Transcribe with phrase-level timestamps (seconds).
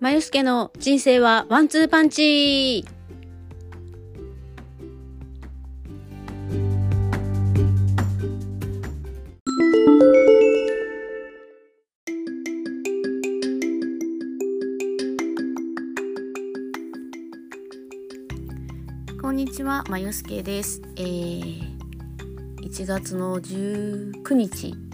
[0.00, 2.86] まゆすけの人生はワンツーパンチ
[19.20, 20.80] こんにちは、まゆすけです。
[20.96, 21.60] えー、
[22.62, 24.89] 1月の19日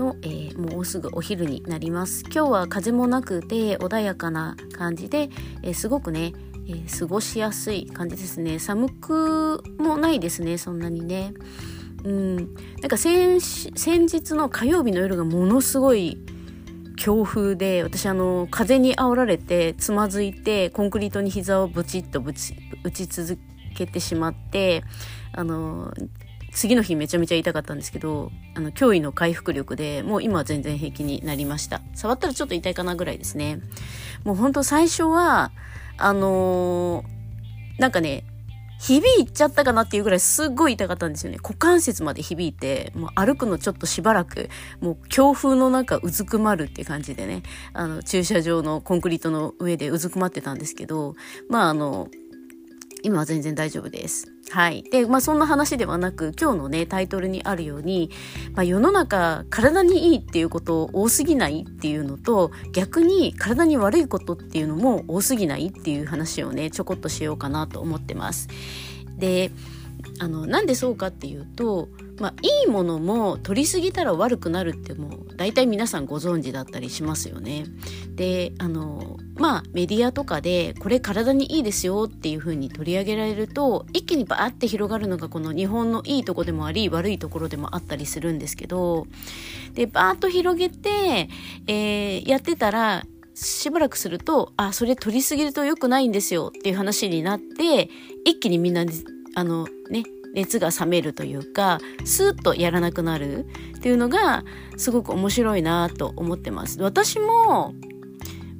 [0.00, 2.24] の、えーもうすぐお昼になります。
[2.24, 5.28] 今日は風もなくて穏やかな感じで、
[5.62, 6.32] えーすごくね、
[6.66, 8.58] えー過ごしやすい感じですね。
[8.58, 11.34] 寒くもないですねそんなにね。
[12.04, 12.36] うん。
[12.36, 16.16] なんか先先日の火曜日の夜がものすごい
[16.96, 22.54] 強風で私あの風に煽られてつまずいてコンクリートに膝をブチッとぶち
[22.84, 23.38] 打ち続
[23.76, 24.82] けてしまって
[25.32, 25.92] あの
[26.52, 31.80] 次の日めちゃめちゃ痛かったんですけど、あの、驚異の回復力で、もう今は全然平気になりました。
[31.94, 33.60] 触ったらちょっと痛いかなぐらいですね。
[34.24, 35.52] もうほんと最初は、
[35.96, 37.20] あのー
[37.80, 38.24] なんかね、
[38.78, 41.38] 響いちゃったかなっていうぐらいすっごい痛かったんですよね。
[41.42, 47.42] 股関節まで響いて、もう歩くのちょっとしばらく、もう強風の中うずくまるって感じでね、
[47.72, 51.14] あの、駐車場のコンクリートの上でうずくまってたんですけど、
[51.48, 52.08] まああの、
[53.02, 54.32] 今は全然大丈夫です。
[54.50, 54.82] はい。
[54.82, 58.10] で、まあそんな話ではなく、今日のね、タイトルにあるように、
[58.54, 68.48] まあ世の中、体にいいっていうことを多すぎないっていうのと、逆に体に悪いことっていうのも多すぎないっていう話をね、ちょこっとしようかなと思ってます。
[69.16, 69.50] で、
[70.18, 71.88] あの、なんでそうかっていうと、
[72.20, 77.64] まあいいものも取りすぎたら悪くなるってもう大体皆さんご存知だったりしますよね。
[78.14, 89.06] で、あの、まあメディアとかでこれ体にいいですよっていう風に取り上げられると一気にバーって広がるのがこの日本のいいとこでもあり悪いところでもあったりするんですけど
[89.72, 91.30] でバーッと広げて、
[91.66, 93.04] えーやってたら
[93.34, 97.88] しばらくするとあそれ取りすぎると良くないんですよっていう話になって
[98.24, 98.84] 一気にみんな
[99.34, 100.02] あのね
[100.34, 103.46] 熱が冷めるというかスーッとやらなくなる
[103.76, 104.44] っていうのが
[104.76, 106.80] すごく面白いなと思ってます。
[106.80, 107.74] 私も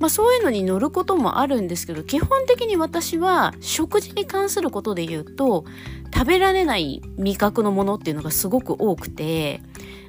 [0.00, 5.66] まあそういうのに乗ることもあるんですけど、基本的に私は食事に関することで言うと、
[6.12, 9.60] 食べられない味覚のものっていうのがすごく多くて、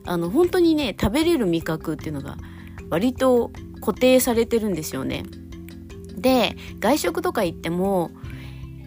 [0.06, 2.38] あの本当にね、食べれる味覚っていうのが
[2.90, 3.52] 割と
[3.82, 5.26] 固定されてるんですよね。
[6.16, 8.12] で、外食とか行っても、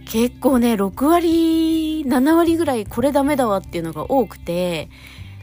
[0.06, 4.88] 結構ね、6割、7割ぐらいこれダメだわっていうのが多くて、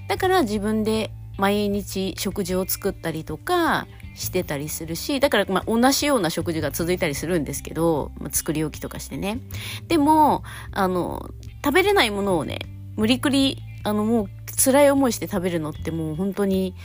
[0.08, 9.40] だから自分で毎日食事を作ったりとかしてたりするし、だからまあ同じような食事が続いたりするんですけど、まあ、作り置きとかしてね。
[9.88, 11.30] でも、あの、
[11.64, 12.60] 食べれないものをね、
[12.98, 14.30] 無理くり、あのもう
[14.64, 16.76] 辛い思いして食べるのってもう本当に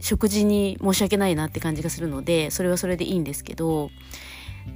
[0.00, 3.90] 食事に申し訳ないなって感じがするので、それはそれでいいんですけど、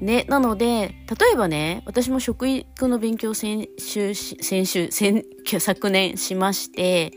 [0.01, 5.25] ね、なので、例えばね、私も食育の勉強先週、先週、先、
[5.61, 7.13] 昨年しまして、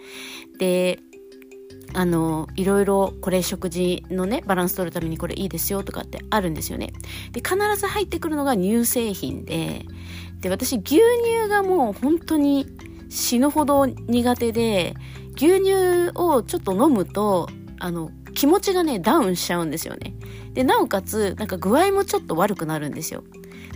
[0.60, 1.00] で、
[1.94, 6.94] あの、いろいろこれ食事のね、バランス取るためにこれいいですよとかってあるんですよね。
[7.32, 9.86] で、必ず入ってくるのが乳製品で、
[10.42, 12.68] で、私牛乳がもう本当に
[13.10, 14.94] 死ぬほど苦手で、
[15.36, 17.48] 牛乳をちょっと飲むと、
[17.80, 20.14] あの、気持ちがね、ダウンしちゃうんですよね。
[20.54, 23.24] で、なおかつ、なんか具合もちょっと悪くなるんですよ。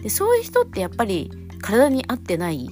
[0.03, 1.31] で、そういう人ってやっぱり
[1.63, 2.69] 体に合ってない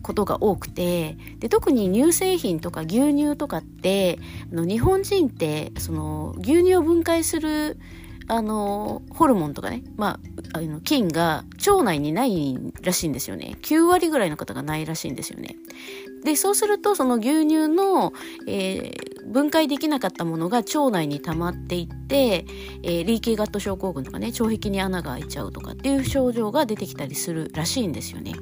[0.00, 4.18] ことが多くてで特に乳製品とか牛乳とかって
[4.52, 7.78] あの日本人ってその牛乳を分解する
[8.26, 10.20] あのホルモンとかね、ま
[10.52, 15.56] あ、あの菌が腸内にないらしいんですよね9割ぐらいの方がないらしいんですよね
[16.24, 18.12] でそうするとその牛乳の、
[18.46, 22.44] えー分解できなかったものが腸内に溜まっていって、
[22.82, 28.34] えーリーキーガット症候群とかね腸壁に穴が開いちゃうとかっていう症状が出てきたりするらしいんですよね。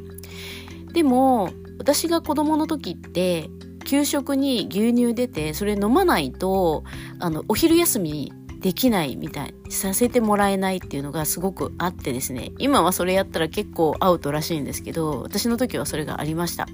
[0.93, 3.49] でも私が子供の時って
[3.85, 6.85] 給食に牛乳出てそれ飲まないと
[7.19, 8.33] あのお昼休み
[8.63, 12.53] できないみたいさせてもらえないっていうのがすごくあってですね。
[12.59, 16.67] 今はそれやったら結構アウトらしいんですけど私の時はそれがありました。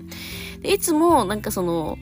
[0.60, 1.96] でいつもなんかその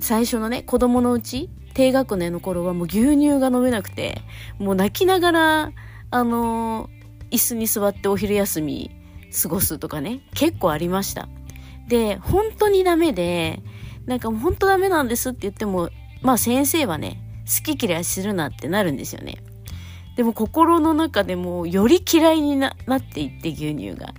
[0.00, 4.22] 最初のね子供のうち低学年の頃はもう牛乳が飲めなくて
[4.58, 5.72] もう泣きながら
[6.10, 6.88] あの
[7.30, 8.90] 椅子に座ってお昼休み
[9.42, 11.28] 過ごすとかね結構ありました。
[11.88, 13.62] で本当にダメで
[14.06, 15.90] なんかもう本当ダメなんですって言っても
[16.22, 19.38] まあ先生はね好き嫌いするなってなるんですよね。
[20.16, 24.14] でも心の中でもより嫌いにななっていって牛乳が。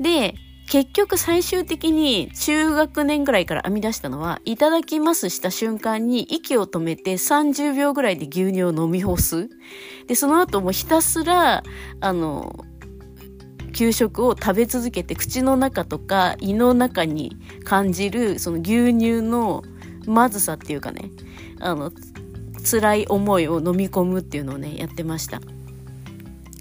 [0.00, 0.34] で
[0.68, 9.48] 結局最終的に中学年ぐらいから編み出したのは、いただきますした瞬間に息を止めて30秒ぐらいで牛乳を飲み干す。
[10.08, 11.62] で、その後もひたすら、
[12.00, 12.64] あの、
[13.74, 19.62] 給食を食べ続けて口の中とか胃の中に感じるその牛乳の
[20.06, 21.10] まずさっていうかね、
[21.60, 21.92] あの、
[22.68, 25.40] 辛い思いを飲み込むっていうのをね、やってました。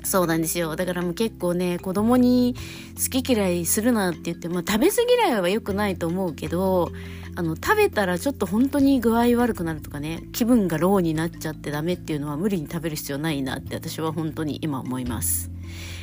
[0.03, 0.75] そうなんですよ。
[0.75, 2.55] だからもう結構ね、子供に
[2.95, 6.91] 好き嫌いするなって言って、まあ食べ過ぎ嫌いは良くないと思うけど、
[7.35, 15.49] あの、食べたらちょっと本当に具合悪くなるとかね、気分がローになっちゃってダメっていうのは無理に食べる必要ないなって私は本当に今思います。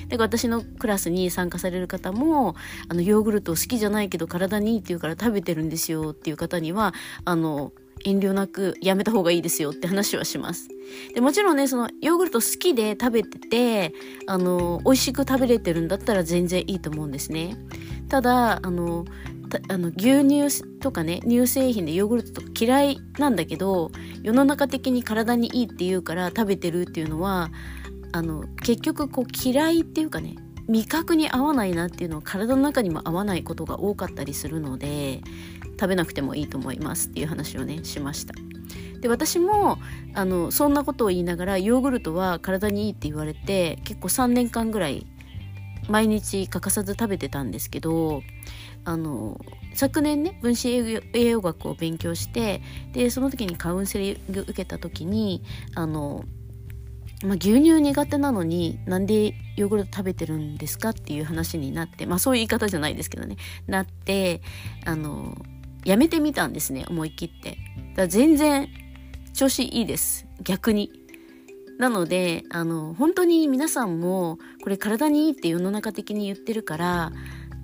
[0.08, 2.54] だから私のクラスに参加される方も、
[2.88, 6.92] あの、ヨーグルト好きじゃないけど体にいいって言うから食べてるんですよっていう方には、
[7.24, 7.72] あの、
[8.04, 10.68] 遠慮なくやめた方がいいですよって話はします。
[11.14, 13.94] で、もちろんね、そのヨーグルト好きで食べてて、
[14.26, 17.56] あの、美味しく食べれてるんだったら全然いいと思うんですね。
[18.08, 19.04] ただ、あの、
[19.68, 23.90] あの牛乳とかね乳製品でヨーグルトとか嫌いなんだけど
[24.22, 27.50] 世の中的に体にいいって言うから食べてるっていうのは
[28.12, 30.36] あの結局こう嫌いっていうかね
[30.68, 35.20] 味覚に合わないなっていうのは体の中にも合わないことが多かったりするので
[35.82, 38.34] 食べなくてもいいと思いますっていう話をねしました。
[39.00, 39.78] で私も
[40.14, 45.08] あのそんなことを言いながらヨーグルトは体にいいって言われて結構3年間ぐらい
[45.88, 48.22] 毎日欠かさず食べてたんですけど
[48.84, 49.40] あの
[49.74, 52.62] 昨年ね分子栄養学を勉強して
[52.92, 55.42] でその時にカウンセリング受けた時に
[55.74, 56.24] あの
[57.24, 63.36] まあ、牛乳苦手なのになんでヨーグルト食べてるんですかっていう話になってまあそういう言い方じゃないですけどね。
[63.66, 64.42] なって
[64.84, 65.36] あの
[65.84, 67.50] やめてみたんですね思い切って。
[67.50, 68.68] だから全然
[69.34, 70.90] 調子いいです逆に。
[71.78, 77.12] なのであの本当に皆さんもこれ体にいいって世の中的に言ってるから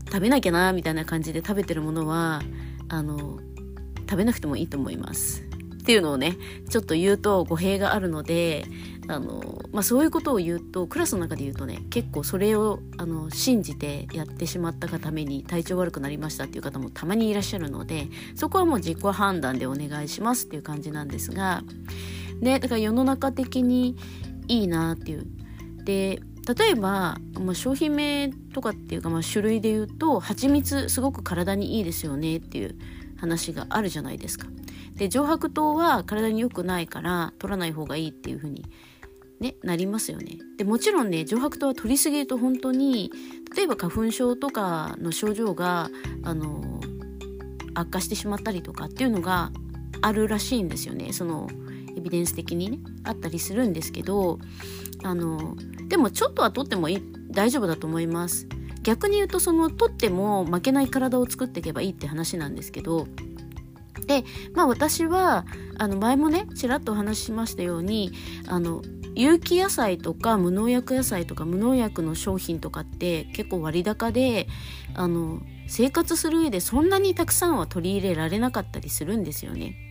[0.06, 2.42] 食べなきゃなみたいな感じで食べてるものは
[2.88, 3.38] あの
[4.08, 5.42] 食べなくてもいいと思います。
[5.42, 6.36] っていうのをね
[6.68, 8.66] ちょっと言うと語弊があるので
[9.08, 21.62] あの、まあ、そういうことを言うとクラスの中で言うとね結構それをあの信じてやってしまったがために体調悪くなりましたっていう方もたまにいらっしゃるのでそこはもう自己判断でお願いしますっていう感じなんですが
[22.40, 23.96] ねだから世の中的に
[24.46, 25.26] いいなっていう。
[25.84, 26.20] で
[26.56, 32.74] 例えば、まあ、商品名とかっていうか、まあ、種類で言うと蜂蜜すごく体にいいですよねっていう
[33.18, 34.46] 話があるじゃないですか。
[34.94, 38.64] で上白糖は体に良くないから取らない方がいいっていうふうに
[39.40, 40.38] ね、なりますよね。
[40.56, 43.12] でもちろんね上白糖は取りすぎると本当に
[43.56, 45.90] 例えば花粉症とかの症状が
[46.24, 46.80] あの
[47.74, 49.52] 悪化してしまったりとかっていうのが
[50.02, 51.48] あるらしいんですよねその
[51.96, 54.38] エビデンス的にねあったりするんですけど
[55.04, 55.56] あの
[55.88, 56.88] でもちょっとは取っても
[57.30, 58.48] 大丈夫だと思います。
[58.82, 63.06] 逆に言うとその取っても負けない体を作っていけばいいって話なんですけど
[64.06, 64.24] で
[64.54, 65.44] まあ私は
[65.76, 68.12] あの前もねちらっとお話ししましたように
[68.46, 68.80] あの
[69.18, 74.46] 有機野菜とか無農薬野菜とか無農薬の商品とかって結構割高で
[74.94, 79.87] あの生活する上でそんなにたくさんは取り入れられなかったりするんですよね。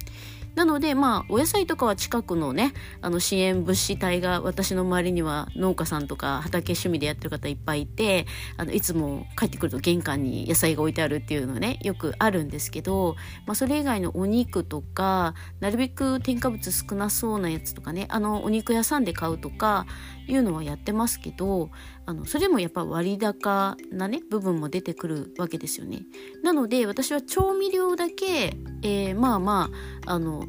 [0.58, 8.26] なので、まあ、お野菜とかは近くのね、あの支援物資隊が私の周りには農家さんとか畑趣味でやってる方いっぱいいて、
[8.58, 13.16] あの、いつも帰ってくると玄関に野菜が置いてあるっていうのね、よくあるんですけど、
[13.46, 19.86] まあ、それ以外のお肉とか、なるべく添加物少なそうなやつとかね、あの、お肉屋さんで買うとか、
[20.28, 21.70] いうのはやってますけど、
[22.08, 26.06] あの、それもやっぱ割高なね、部分も出てくるわけですよね。
[26.42, 29.70] なので、私は調味料だけ、えー、まあま
[30.06, 30.48] あ、あの、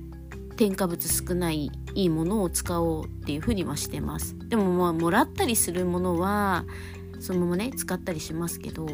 [0.57, 4.37] 添加物少ないいいものを使おうっていうふうにはしてます。
[4.49, 6.65] でもまあもらったりするものは
[7.21, 8.85] そのままね使ったりしますけど。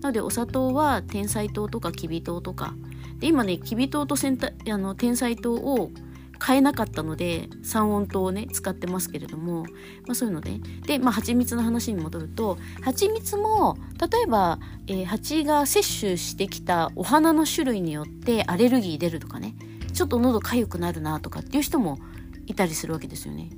[0.00, 2.74] なのでお砂糖は天才糖とかきび糖とか。
[3.20, 5.92] で今ねきび糖とあの天才糖を
[6.42, 9.68] 買えなかったので三温糖をね使ってますけれども、ま
[10.10, 13.76] あ、そういうのでで、まあ、蜂蜜の話に戻ると蜂蜜も
[14.10, 14.58] 例えば、
[14.88, 19.54] えー、蜂が摂取してきたお花の種類によってアレルギー出るとかね
[19.92, 21.98] ちょっと喉痒くなるなとかっていう人も
[22.46, 23.48] いたりするわけですよね。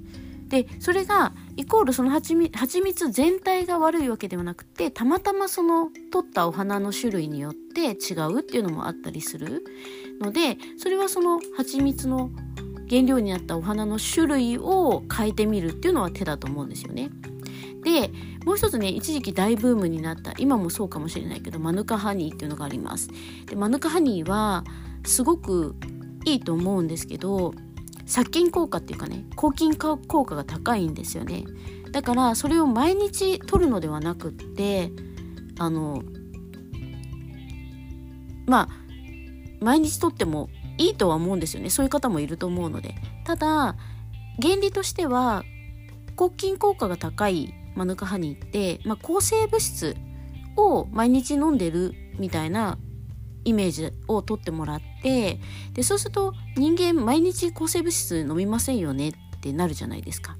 [0.49, 9.64] でそれがイコールその蜂蜜全体が悪いわけではなくてたまたまその取ったお花の種類によって違うっていうのもあったりする
[10.21, 12.31] のでそれはその蜂蜜の
[12.88, 17.11] 原料になったお花の種類を変えてみるっていうのは手だと思うんですよね。
[17.83, 18.11] で
[18.47, 23.09] もう一つね一時期大ブームになった今もそうかもしれないけどマヌカハニーっていうのがあります。
[23.47, 24.64] でマヌカハニーは
[25.05, 25.76] すごく
[26.25, 27.55] いいと思うんですけど
[28.07, 31.45] 殺菌効果っていうかね抗菌効果が高いんですよね
[31.91, 34.91] だからそれを毎日取るのではなくって
[35.59, 36.03] あの
[38.47, 38.69] まあ
[39.61, 43.76] 毎日とってもいいとは思うんですよねそういう方もいると思うのでただ
[44.40, 45.45] 原理としては
[46.16, 49.97] 抗菌効果が高いマヌカハニーって、まあ、抗生物質
[50.57, 52.78] を毎日飲んでるみたいな
[53.45, 55.38] イメージを取ってもらって
[55.75, 60.37] でそうすると人間毎日抗生物質飲みませんよねってなるじゃないですか。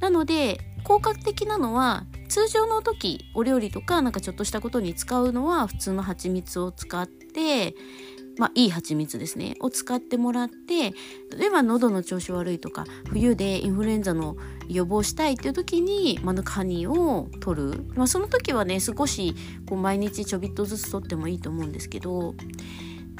[0.00, 7.74] なので効果的なのは通常の時お料理とかなんかちょっとしたことに使うのは普通の蜂蜜を使って
[8.38, 9.56] まあ、いい蜂蜜ですね。
[9.60, 10.92] を使ってもらって
[11.36, 14.36] 例えば喉の調子悪いとか冬でインフルエンザの
[14.68, 19.34] 予防したいっていう時にマヌカニを取る、まあ、その時はね少し
[19.68, 22.34] こう毎日ちょびっとずつ取ってもいいと思うんですけど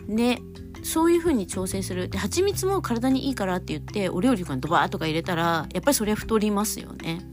[0.06, 0.40] ね
[0.82, 2.08] そういう風に調整する。
[2.08, 7.26] で蜂蜜も体にいいからって言ってお料理とかにドバーとか入れたらやっぱりそれは太りますよね。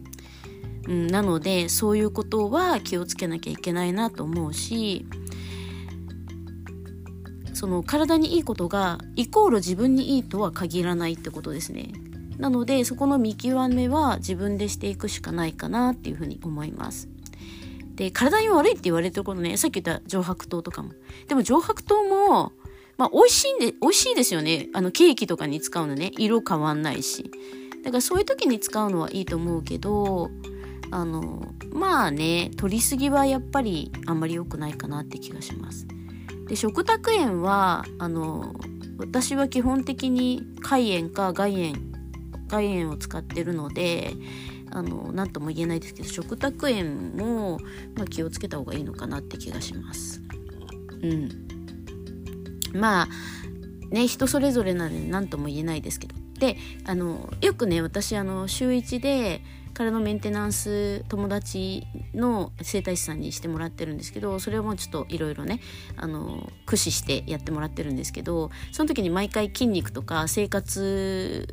[0.88, 5.06] うん、なのでそういうことは気をつけなきゃいけないなと思うし
[7.64, 11.94] その体にいいことがイコール自分にいいとは限らないってことですね。
[12.38, 17.08] なのでそこの見極めは自分でしていくしかないかなっていうふうに思います。
[17.96, 20.92] で体に悪いって言われてることねさっき言った上白糖とかも。
[21.30, 22.52] でも上白糖も
[22.98, 24.68] まあ美味しいんで美味しいですよね。
[24.74, 27.32] あのケーキとかに使うのね色変わんないし。
[27.86, 30.32] だからそういう時に使うのはいいと思うけど
[30.92, 35.88] あのまあね取りすぎはやっぱりあんまり良くないかなって気がします。
[36.48, 38.54] で食卓塩はあの
[38.98, 41.94] 私は基本的に海塩か外塩
[42.48, 44.14] 外塩を使ってるので
[44.72, 47.60] あの何とも言えないですけど食卓塩も、
[47.96, 50.22] まあ、気をつけた方がいいのかなって気がします。
[51.02, 51.30] うん、
[52.74, 53.08] まあ
[53.94, 59.42] ね人それぞれなので何とも言えないですけどであのよくね私あの週1で
[59.74, 65.60] 体のメンテナンス友達の整体師さんにしてもらってるんですけどそれはもうちょっといろいろね
[65.98, 71.48] あの駆使してやってもらってるんですけどその時に毎回筋肉とか生活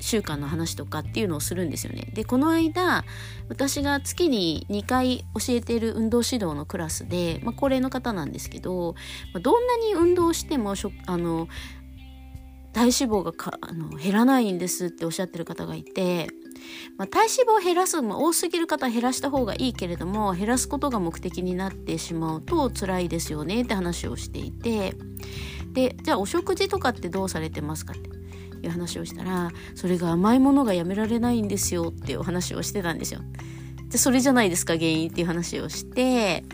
[0.00, 2.10] 習慣の話とかっていうのをするんですよね。
[2.14, 3.04] でこの間
[3.48, 8.94] 私が月に2回教えている運動指導のクラスで、まあ、高齢の方なんですけど、
[9.32, 10.74] まあ、どんなに運動しても
[11.06, 11.48] あの
[12.78, 16.28] 体脂肪がかあの減らないんですっておっしゃってる方がいて
[16.96, 24.94] まあ、体脂肪を減らす、まあ、多すぎる方は減らした方がいいけれども減らすことが目的になってしまうと辛いですよねって話をしていて
[25.72, 33.20] でじゃあお食事とかってどうされてますかっていう話をしたらそれが甘いものがやめられないんですよっていう話をしてたんですよ。
[33.88, 36.44] でそれじゃないですか原因っていう話をして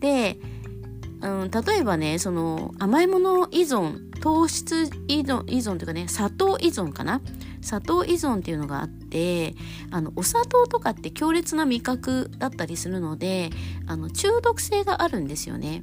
[0.00, 0.36] で、
[1.22, 7.20] うん、例えばねその甘いもの依存糖質依存依存というかね砂糖依存かな？
[7.60, 9.54] 砂糖依存っていうのがあって
[9.90, 13.50] あのお砂糖とかって強烈な味覚だったりするので
[13.86, 15.82] あの中毒性があるんですよね。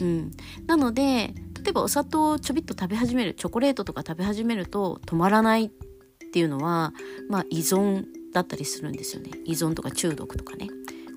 [0.00, 0.30] うん、
[0.66, 5.70] なので例えばお砂糖をちょびっと食べ始めるチョコレートとか食べ始めると止まらないっ
[6.32, 6.94] ていうのは、
[7.28, 9.32] まあ、依存だったりするんですよね。
[9.44, 10.68] 依存とか中毒とかね。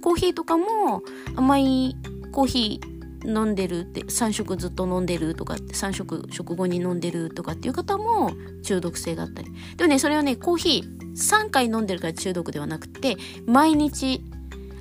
[0.02, 1.04] コーヒーとかも
[1.38, 1.96] 甘い
[2.34, 8.32] コーヒー飲んでるって3食ずっと飲んでるとかって3食食後に飲んでるとかっていう方も
[8.64, 14.24] 中毒性があったりでもねそれはねコーヒー3回飲んでるから中毒ではなくて毎日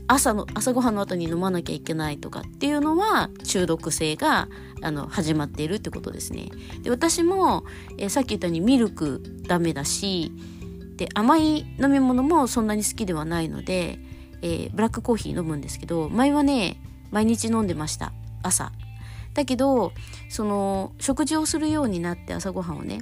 [0.08, 4.48] 朝の朝ごはんの後に飲まなきゃいけないとかっていうのは中毒性が
[4.82, 6.48] あの始まっているってことですね。
[6.82, 7.64] で私も、
[7.98, 10.32] えさっき言ったようにミルクダメだし
[10.96, 13.98] で甘い飲み物もそんなに好きではないので、
[14.42, 16.76] えー、ブラックコーヒー飲むんですけど前はね
[17.10, 18.12] 毎日飲んでました。
[18.42, 18.72] 朝
[19.34, 19.92] だけど
[20.28, 23.00] その食事をするようになって朝ごはんをね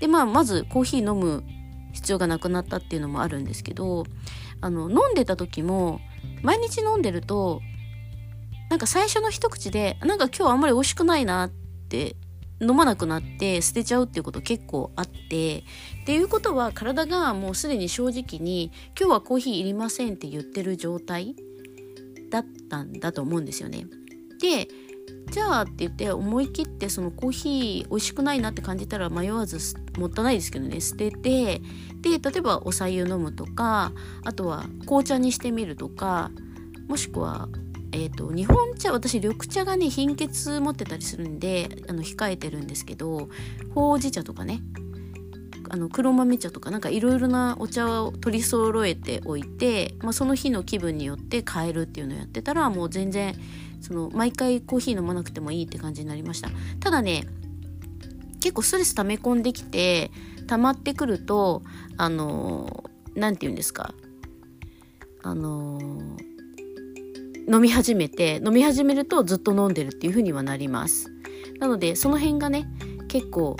[0.00, 1.42] でまあまずコーヒー飲む
[1.92, 4.04] 必要がなくなったっていうのもあるんですけど
[4.60, 6.00] あの飲んでた時も
[6.42, 7.60] 毎日飲んでると
[8.68, 11.50] なんか最初の一口でなんか今日あんまり美味しくないなっ
[11.88, 12.16] て
[12.60, 15.64] 飲まなくなって捨てちゃうっていうこと結構あって
[16.02, 21.34] っていうことは体がもうすでに正直に今日はコーヒーいりませんって言ってる状態
[22.30, 23.86] だったんだと思うんですよね。
[24.40, 24.68] で
[25.30, 29.58] じゃあって言って思い切ってそのコーヒー美味しくないなって感じたら迷わず
[29.96, 30.80] もったいないですけどね。
[30.80, 31.60] 捨てて
[32.00, 33.92] で例えばお茶湯飲むとか
[34.24, 36.30] あとは紅茶にしてみるとか
[36.88, 37.48] もしくは
[37.92, 43.28] えーと、日本茶私緑茶がね貧血持ってたりするんであの控えてるんですけど
[43.74, 44.60] ほうじ茶とかね。
[45.72, 53.36] あの黒豆茶とかなんかいろいろなお茶を取り揃えておいて、まあ、その日の気分によって変えるっていうのをやってたらもう全然
[53.80, 56.50] その毎回コーヒー飲まなくてもいいって感じになりました。
[56.80, 57.24] ただね
[58.40, 60.10] 結構ストレス溜め込んできて
[60.48, 61.62] 溜まってくると
[61.96, 63.94] あの何て言うんですか
[65.22, 65.78] あの
[67.48, 71.12] 飲み始めて飲み始めるとずっと飲んでるっていう風にはなります。
[71.60, 72.66] なのでその辺がね
[73.06, 73.56] 結構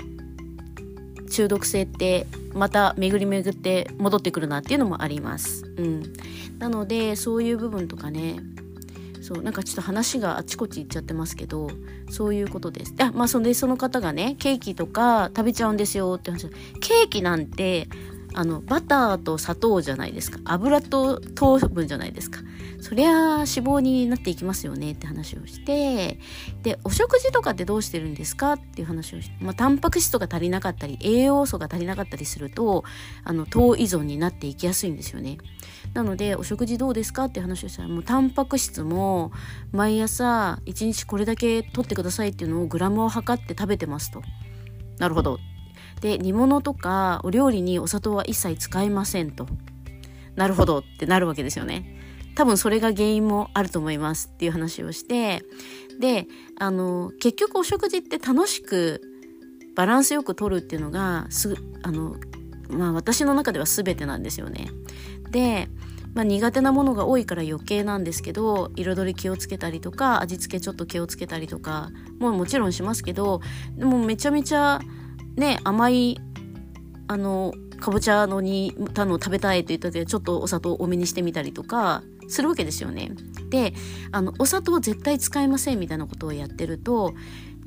[1.31, 5.65] 中毒性ってまた巡り巡って戻ってくるなっていうのもあります。
[5.77, 6.13] うん、
[6.59, 8.39] なのでそういう部分とかね
[9.21, 11.69] そうなんかちょっと話があちこち行っちゃってますけど
[12.09, 12.93] そういうことです。
[12.99, 17.87] あまあそんでその方がねケーキとか食べちゃうんですよって話ケーキなんて
[18.33, 20.39] あのバターと砂糖じゃないですか。
[20.45, 22.39] 油と糖分じゃないですか。
[22.79, 26.19] そりゃ脂肪になっていきますよねって話をして
[26.63, 28.53] でお食事とかってどうしてるんですか？
[28.53, 32.83] っていう話をして、まあ、タンパク質とか足りなかったり栄養素が足りなかったりすると
[33.23, 35.37] あの糖依存になっていきやすいんですよね。
[35.93, 37.25] なのでお食事どうですか？
[37.25, 39.31] って話をしたらもうタンパク質も
[39.71, 44.21] 毎朝1日これだけ取ってくださいっていうのをグラムを測って食べてますと。
[44.97, 45.39] なるほど。
[46.01, 49.47] で煮物とかお料理にお砂糖は一切使いませんと。
[50.35, 51.97] なるほどってなるわけですよね。
[52.35, 55.43] 多分それが原因もあると思いますっていう話をして
[55.99, 56.27] で
[56.57, 59.01] あの結局お食事って楽しく
[59.75, 62.15] バランスよく取るっていうのがすあの
[62.69, 64.69] まあ私の中では全てなんですよね。
[65.29, 65.67] で
[66.13, 71.89] まあ、苦手なものが多いから余計なんですけど彩り気をつけたりとか味付けちょっと気をつけたりとか
[72.19, 73.39] ももちろんしますけど
[73.77, 74.81] でもめちゃめちゃ
[75.35, 76.19] ね甘い
[77.07, 83.11] あのかぼちゃのにたの食べたいと言った時はちょっとお砂糖多めにしてみたりとかするわけですよね。
[83.49, 83.73] で
[84.11, 87.13] あのお砂糖絶対使いませんみたいなことをやってると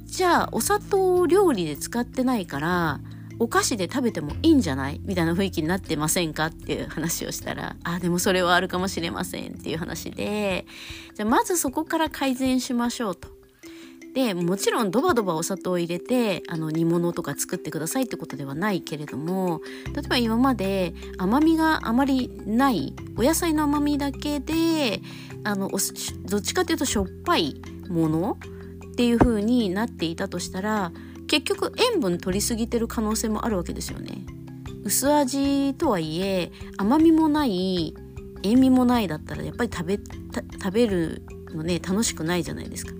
[0.05, 3.01] じゃあお砂糖を料理で使ってないから
[3.39, 10.67] お菓子で食べてもいいんじゃないみたいな雰囲気になってませんかっていう話をしたら、あ、でもそれはあるかもしれませんっていう話で、
[11.15, 13.29] じゃあまずそこから改善しましょうと。
[14.15, 19.61] でもちろんドバドバお砂糖を入れてあの煮物とか作ってくださいってことではないけれども
[19.93, 25.03] 例えば今まで甘みがあまりないお野菜の甘みだけで
[25.43, 25.69] あの
[26.27, 28.39] どっちかっていうとしょっぱいもの
[28.93, 30.93] っていう風になっていたとしたら
[31.27, 34.25] 結局塩分取りすぎてる可能性もあるわけですよね。
[34.85, 37.95] 薄味とはいえ甘みもない
[38.45, 39.99] 塩味もないだったらやっぱり食べ
[40.63, 41.23] 食べる
[41.55, 42.93] のね楽しくないじゃないですか。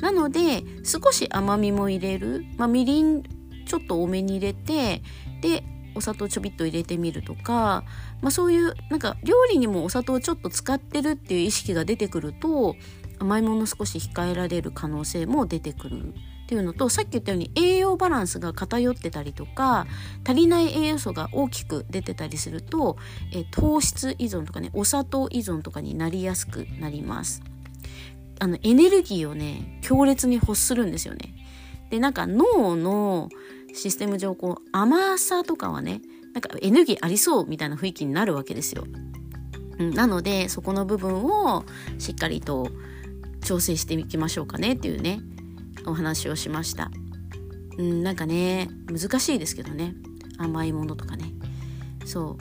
[0.00, 3.22] なので少し甘みも入れる、まあ、みりん
[3.66, 5.02] ちょっと多めに入れて
[5.40, 7.84] でお砂糖ちょびっと入れてみるとか、
[8.20, 12.76] まあ、そういうなんか料理にもお砂糖ちょっと使ってるっていう意識が出てくると
[13.18, 19.86] 甘いもの少し控えられる可能性も出てくるっていうのとさっき言ったように栄養バランスが偏ってたりとか
[20.26, 22.96] 足りない栄養素が大きく出てたりすると
[23.32, 27.42] え糖質依存とかねお砂糖依存とかになりやすくなります。
[28.42, 31.34] あのエネルギーをね強烈に欲するんですよね。
[31.90, 33.28] でなんか脳の
[33.74, 36.00] システム上こう甘さとかはね
[36.32, 38.84] なんかエネルギーありそうみたいな雰囲気になるわけですよ。
[39.78, 41.64] なのでそこの部分を
[41.98, 42.68] しっかりと
[43.42, 45.22] 調整していきましょうかねっていうね
[45.84, 46.92] お話をしました。
[47.76, 49.94] うん、なんかね難しいですけどね
[50.38, 51.32] 甘いものとかね。
[52.04, 52.36] そ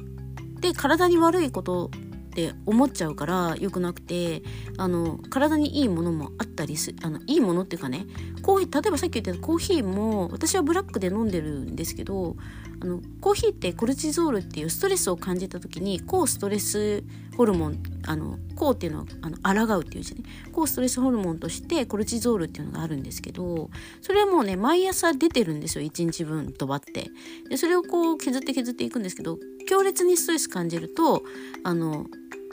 [0.57, 1.89] うで体に悪いこと
[2.29, 4.43] って思っちゃうから良くなくて
[4.77, 8.05] あの体にいいものもあったりすあのいいものっていうかね
[8.43, 12.35] コーヒー例えばさっき言ったコーヒーも私はブラックで飲んでるんですけど
[12.81, 17.03] あのコーヒーってコルチゾールっていうストレスを感じた時に抗ストレス
[17.35, 20.23] ホルモンあの抗っていうのはあの抗うっていう字ね。
[20.51, 23.69] 抗ストレスホルモンとしてコルチゾールっていうのがあるんですけど
[24.01, 27.09] それはもうね毎朝出てるんですよ1日分ドバって。
[27.49, 31.23] でそれをこう削って削っていくんですけど強烈にストレス感じると
[31.63, 32.07] あの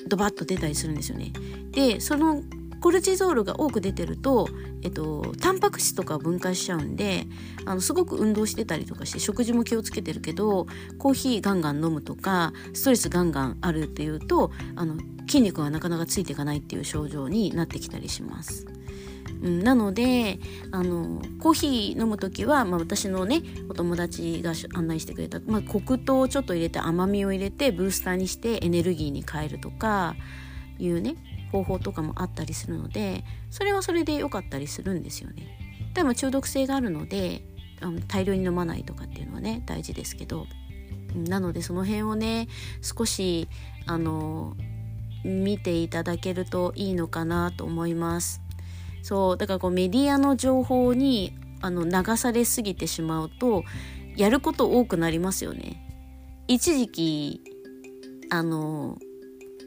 [0.07, 1.33] ドバッと出たりするんですよね。
[1.71, 2.43] でその
[2.83, 4.49] コルチゾールが多く出てると、
[4.83, 7.27] えっと、タンパク質とか分解しちゃうんで
[7.65, 10.67] あのすごく運動してたりとかして食事も気をつけてるけど
[10.99, 18.67] コーヒーガンガン飲むとかストレスガンガンあるっていうとあの筋肉がなかなかついていかないっていう症状になってきたりします。
[19.43, 20.39] うん、なので
[20.73, 30.17] あのコーヒー飲む時は、まあ、私のねお友達が案内してくれた、まあ、黒糖をちょっと入れて甘みを入れてブースターにしてエネルギーに変えるとか
[30.79, 31.17] いうね
[31.53, 35.59] 方法とかもあったりするのでそれはそれで良かったりするんですよね。
[35.95, 37.43] でも中毒性があるので
[37.81, 40.47] あの大量に飲まないとかっていうのはね大事ですけど
[41.15, 42.49] なのでその辺をね
[42.83, 43.49] 少し
[43.87, 44.55] あの
[45.25, 48.46] 見ていただけるといいのかなと思います。
[49.07, 53.63] そうだからこうメディアの情報にあの流されすぎてしまうと
[54.17, 55.81] やること多くなりますよね。
[56.49, 57.41] 一時期
[58.31, 58.99] あの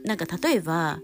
[0.04, 0.99] なんか例えば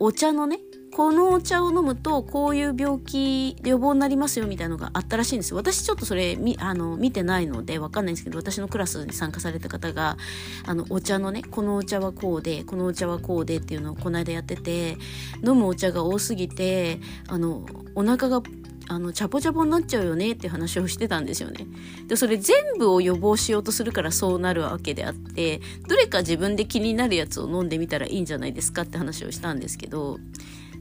[0.00, 0.58] お茶のね
[0.94, 10.16] このお茶を飲むとこういう病気予防になりますよみたいなのがあったらしいんですよ私ちょっとそれみあの見てないのでわかんないんですけど私のクラスに参加された方が
[10.66, 14.96] あのお茶のねこのお茶はこうでこのお茶はこうでっていうのをこの間やってて
[15.44, 18.42] 飲むお茶が多すぎてあのお腹が
[18.88, 21.66] あのチャポチャポになっちゃうよねって話をしてたんですよね。
[22.06, 30.18] でそれ全部を予防しようとするからそうなるわけであってどれか自分で気になるやつを飲んでみたらいいんじゃないですかって話をしたんですけど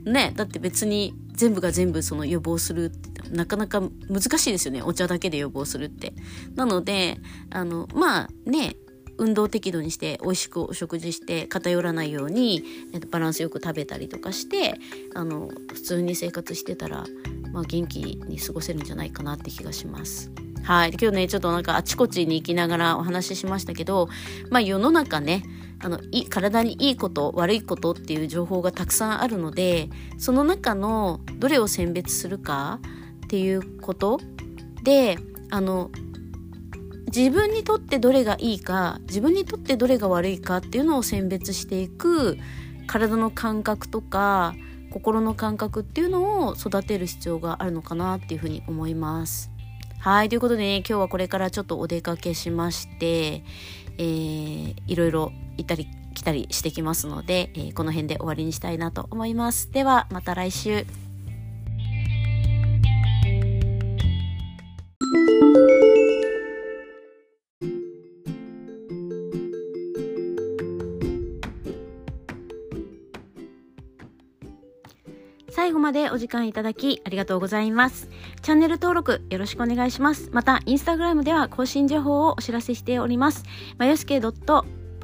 [0.05, 6.13] ねだって別に全部が全部その予防するってなかなか難しいですよねお茶だけで予防するって。
[6.55, 7.17] なので
[7.49, 8.75] あのまあね
[9.17, 12.63] 運動適度にして美味しくお食事して偏らないように、
[13.11, 14.75] バランスよく食べたりとかして
[15.13, 17.05] あの普通に生活してたら、
[17.53, 20.31] まあ、元気に過ごせるんじゃないかなって気がします。
[20.63, 20.89] はい。
[20.99, 24.09] 今日ね、ちょっとなんかあちこちに行きながらお話ししましたけど、
[24.49, 25.43] まあ世の中ね、
[25.85, 32.79] あの、い体にいいこと、悪いことっていう情報がたくさんあるので、その中のどれを選別するか
[33.25, 34.19] っていうこと
[34.81, 35.19] で、
[35.51, 35.91] あの、
[37.15, 42.37] 自分にとってどれがいいか自分にとってどれが悪いかっていうのを選別していく
[42.87, 44.55] 体の感覚とか
[44.91, 49.51] 心の感覚っていうのを育てる必要があるのかなっていうふうに思います。
[49.99, 50.29] はい。
[50.29, 53.43] ということでね、今日はこれからちょっとお出かけしまして、
[53.97, 59.71] えー、いろいろ行ったり来たりしてきますので、えー、この辺で終わりにしたいなと思います。
[59.71, 60.85] では、また来週。
[75.55, 78.09] 最後までお時間いただきありがとうございます。
[78.41, 80.29] チャンネル登録よろしくお願いします。
[80.31, 83.43] また、インスタグラムでは更新情報をお知らせしております。
[83.77, 84.19] まよしけ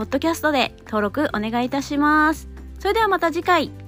[0.01, 2.49] ポッドキャストで登録お願いいたします。
[2.79, 3.80] それではまた次回。